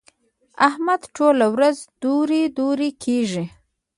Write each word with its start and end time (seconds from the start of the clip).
احمد 0.67 1.01
ټوله 1.15 1.47
ورځ 1.55 1.77
دورې 2.03 2.41
دورې 2.57 2.89
کېږي. 3.03 3.45